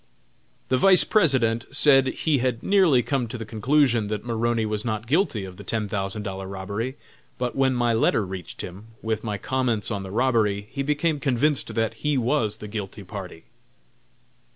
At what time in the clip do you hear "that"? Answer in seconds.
4.07-4.25, 11.75-11.93